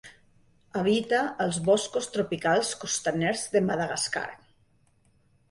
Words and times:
Habita 0.79 1.19
als 1.45 1.59
boscos 1.67 2.07
tropicals 2.15 2.73
costaners 2.85 3.45
de 3.53 3.63
Madagascar. 3.69 4.27